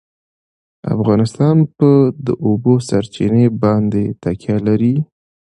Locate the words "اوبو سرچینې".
2.45-3.45